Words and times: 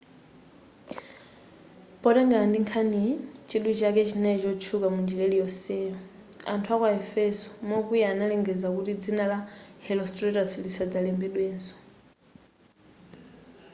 potengera 2.01 2.43
ndi 2.47 2.59
nkhaniyi 2.63 3.11
chidwi 3.47 3.73
chake 3.79 4.01
chinali 4.09 4.39
kutchuka 4.43 4.87
munjira 4.93 5.23
iliyonseyo.anthu 5.25 6.69
aku 6.75 6.85
aefeso 6.91 7.47
mokwiya 7.69 8.07
analengeza 8.13 8.67
kuti 8.75 8.91
dzina 9.01 9.23
la 9.31 9.39
herostratus 9.85 10.51
lisadzalembedwenso 10.65 11.73